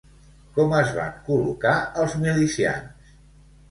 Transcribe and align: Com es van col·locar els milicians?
Com 0.55 0.73
es 0.77 0.95
van 0.95 1.13
col·locar 1.29 1.77
els 2.07 2.19
milicians? 2.27 3.19